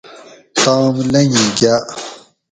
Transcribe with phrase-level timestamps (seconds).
[0.61, 1.83] تام لنگی گاۤ